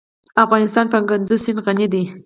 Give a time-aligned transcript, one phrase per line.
[0.43, 2.03] افغانستان په کندز سیند غني دی.